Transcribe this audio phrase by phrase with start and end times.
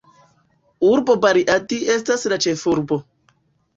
[0.91, 2.99] Urbo Bariadi estas la ĉefurbo.